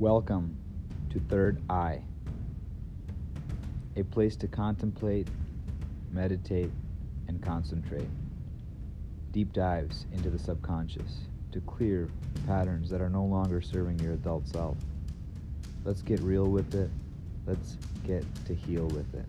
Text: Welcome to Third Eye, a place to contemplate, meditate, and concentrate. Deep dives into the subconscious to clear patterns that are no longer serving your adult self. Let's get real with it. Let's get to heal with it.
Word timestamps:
Welcome 0.00 0.56
to 1.10 1.20
Third 1.20 1.62
Eye, 1.70 2.02
a 3.94 4.02
place 4.02 4.34
to 4.34 4.48
contemplate, 4.48 5.28
meditate, 6.10 6.72
and 7.28 7.40
concentrate. 7.40 8.08
Deep 9.30 9.52
dives 9.52 10.06
into 10.12 10.30
the 10.30 10.38
subconscious 10.38 11.20
to 11.52 11.60
clear 11.60 12.08
patterns 12.44 12.90
that 12.90 13.00
are 13.00 13.08
no 13.08 13.22
longer 13.24 13.62
serving 13.62 14.00
your 14.00 14.14
adult 14.14 14.48
self. 14.48 14.76
Let's 15.84 16.02
get 16.02 16.18
real 16.22 16.46
with 16.46 16.74
it. 16.74 16.90
Let's 17.46 17.76
get 18.04 18.24
to 18.46 18.54
heal 18.54 18.88
with 18.88 19.14
it. 19.14 19.26